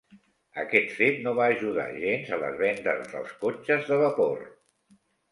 Aquest 0.59 0.93
fet 0.99 1.17
no 1.25 1.33
va 1.39 1.49
ajudar 1.57 1.85
gens 2.03 2.31
a 2.37 2.39
les 2.43 2.57
vendes 2.61 3.11
dels 3.11 3.35
cotxes 3.43 3.85
de 3.91 3.99
vapor. 4.05 4.41